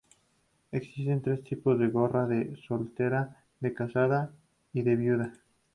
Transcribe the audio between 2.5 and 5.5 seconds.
soltera, de casada y de viuda.